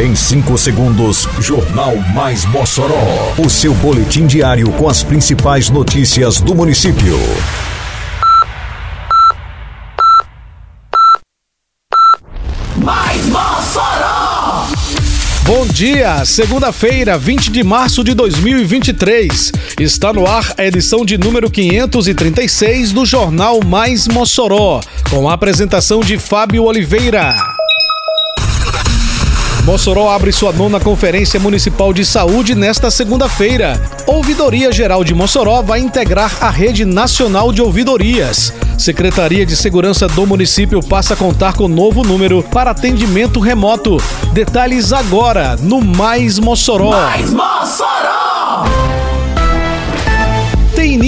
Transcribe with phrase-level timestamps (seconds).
[0.00, 3.34] Em 5 segundos, Jornal Mais Mossoró.
[3.36, 7.18] O seu boletim diário com as principais notícias do município.
[12.78, 14.68] Mais Mossoró!
[15.44, 19.52] Bom dia, segunda-feira, 20 de março de 2023.
[19.78, 24.80] Está no ar a edição de número 536 do Jornal Mais Mossoró,
[25.10, 27.49] com a apresentação de Fábio Oliveira.
[29.62, 33.80] Mossoró abre sua nona Conferência Municipal de Saúde nesta segunda-feira.
[34.06, 38.52] Ouvidoria Geral de Mossoró vai integrar a Rede Nacional de Ouvidorias.
[38.78, 43.98] Secretaria de Segurança do município passa a contar com novo número para atendimento remoto.
[44.32, 46.90] Detalhes agora no Mais Mossoró.
[46.90, 48.99] Mais Mossoró!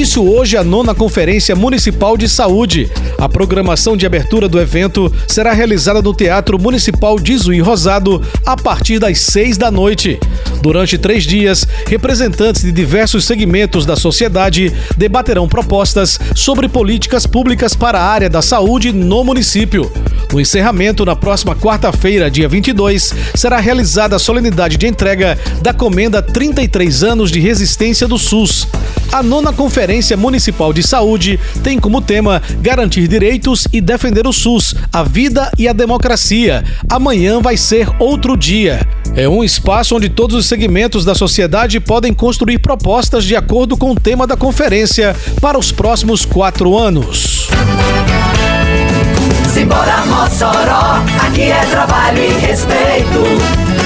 [0.00, 2.90] Início hoje a nona Conferência Municipal de Saúde.
[3.18, 8.56] A programação de abertura do evento será realizada no Teatro Municipal de Zuí Rosado a
[8.56, 10.18] partir das seis da noite.
[10.62, 18.00] Durante três dias, representantes de diversos segmentos da sociedade debaterão propostas sobre políticas públicas para
[18.00, 19.92] a área da saúde no município.
[20.32, 26.22] No encerramento, na próxima quarta-feira, dia 22, será realizada a solenidade de entrega da Comenda
[26.22, 28.66] 33 anos de resistência do SUS.
[29.12, 34.74] A nona Conferência Municipal de Saúde tem como tema garantir direitos e defender o SUS,
[34.92, 36.64] a vida e a democracia.
[36.88, 38.86] Amanhã vai ser outro dia.
[39.16, 43.90] É um espaço onde todos os segmentos da sociedade podem construir propostas de acordo com
[43.90, 47.48] o tema da conferência para os próximos quatro anos.
[49.52, 53.69] Simbora Mossoró, aqui é trabalho e respeito.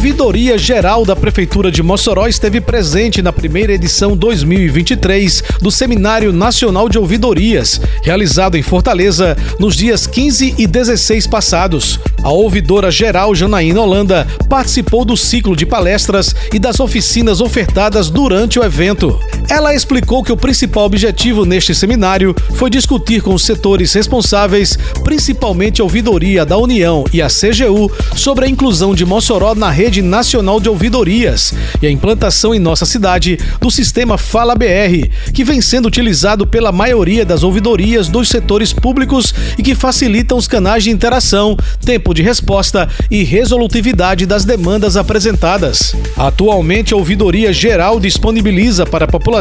[0.00, 6.88] Ouvidoria Geral da Prefeitura de Mossoró esteve presente na primeira edição 2023 do Seminário Nacional
[6.88, 12.00] de Ouvidorias, realizado em Fortaleza nos dias 15 e 16 passados.
[12.22, 18.58] A ouvidora geral Janaína Holanda participou do ciclo de palestras e das oficinas ofertadas durante
[18.58, 19.20] o evento.
[19.50, 25.80] Ela explicou que o principal objetivo neste seminário foi discutir com os setores responsáveis, principalmente
[25.80, 30.60] a ouvidoria da União e a CGU, sobre a inclusão de Mossoró na rede nacional
[30.60, 31.52] de ouvidorias
[31.82, 36.70] e a implantação em nossa cidade do sistema Fala BR, que vem sendo utilizado pela
[36.70, 42.22] maioria das ouvidorias dos setores públicos e que facilitam os canais de interação, tempo de
[42.22, 45.96] resposta e resolutividade das demandas apresentadas.
[46.16, 49.39] Atualmente, a Ouvidoria Geral disponibiliza para a população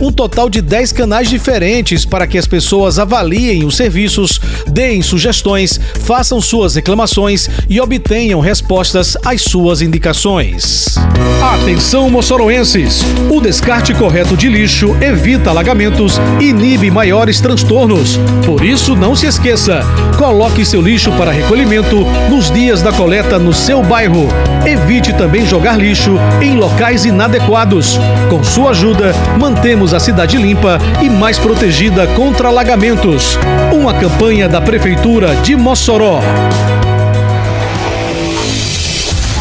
[0.00, 5.80] um total de 10 canais diferentes para que as pessoas avaliem os serviços, deem sugestões,
[6.00, 10.96] façam suas reclamações e obtenham respostas às suas indicações.
[11.42, 13.02] Atenção, moçoroenses!
[13.30, 18.18] O descarte correto de lixo evita alagamentos e inibe maiores transtornos.
[18.44, 19.80] Por isso, não se esqueça:
[20.18, 24.28] coloque seu lixo para recolhimento nos dias da coleta no seu bairro.
[24.66, 27.98] Evite também jogar lixo em locais inadequados.
[28.28, 33.38] Com sua ajuda, mantemos a cidade limpa e mais protegida contra alagamentos.
[33.72, 36.20] Uma campanha da Prefeitura de Mossoró.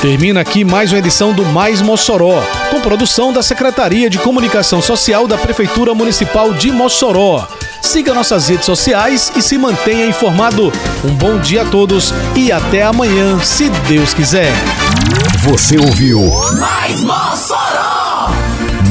[0.00, 5.26] Termina aqui mais uma edição do Mais Mossoró, com produção da Secretaria de Comunicação Social
[5.26, 7.46] da Prefeitura Municipal de Mossoró.
[7.80, 10.72] Siga nossas redes sociais e se mantenha informado.
[11.04, 14.52] Um bom dia a todos e até amanhã, se Deus quiser.
[15.38, 16.20] Você ouviu
[16.58, 17.63] Mais Mossoró!